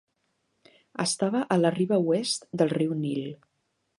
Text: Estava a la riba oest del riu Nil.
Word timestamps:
Estava 1.03 1.41
a 1.55 1.59
la 1.59 1.71
riba 1.77 2.01
oest 2.15 2.49
del 2.63 2.75
riu 2.75 2.99
Nil. 3.05 3.23